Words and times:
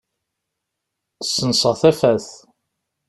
Ssenseɣ 1.23 1.73
tafat. 1.81 2.27